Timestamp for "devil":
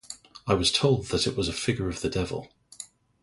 2.09-2.51